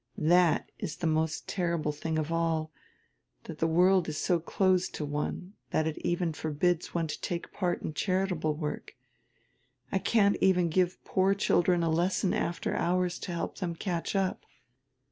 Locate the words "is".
0.79-0.95, 4.09-4.17